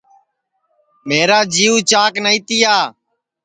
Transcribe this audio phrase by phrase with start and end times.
[1.07, 2.75] میرا جِیوَ چاک نائی تِیا